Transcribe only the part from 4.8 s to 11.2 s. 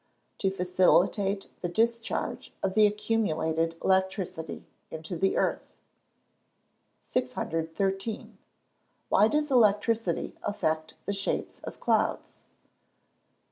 into the earth. 613. _Why does electricity affect the